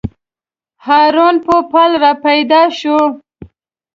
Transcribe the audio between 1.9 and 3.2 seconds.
راپیدا شو.